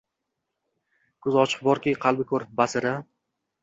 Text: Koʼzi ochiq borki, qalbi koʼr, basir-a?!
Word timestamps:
Koʼzi 1.27 1.39
ochiq 1.45 1.63
borki, 1.71 1.97
qalbi 2.09 2.29
koʼr, 2.35 2.51
basir-a?! 2.61 3.01